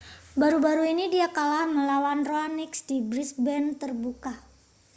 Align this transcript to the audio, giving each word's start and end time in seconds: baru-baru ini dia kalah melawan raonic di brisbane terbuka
baru-baru 0.41 0.83
ini 0.97 1.05
dia 1.13 1.27
kalah 1.37 1.65
melawan 1.77 2.19
raonic 2.29 2.71
di 2.89 2.97
brisbane 3.09 3.69
terbuka 3.81 4.33